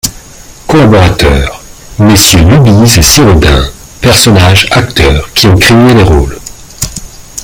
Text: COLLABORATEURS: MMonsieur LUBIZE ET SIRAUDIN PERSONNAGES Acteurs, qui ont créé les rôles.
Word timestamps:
COLLABORATEURS: 0.67 1.49
MMonsieur 1.99 2.41
LUBIZE 2.49 2.97
ET 2.97 3.03
SIRAUDIN 3.03 3.65
PERSONNAGES 4.01 4.65
Acteurs, 4.71 5.23
qui 5.35 5.45
ont 5.45 5.55
créé 5.57 5.93
les 5.93 6.01
rôles. 6.01 6.39